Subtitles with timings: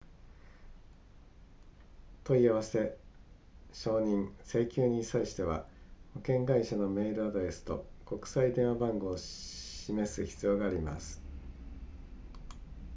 [2.23, 2.97] 問い合わせ
[3.71, 5.65] 承認請求に際しては
[6.15, 11.21] 保険会社のメールアドレスと国際電話番号を示す必要があります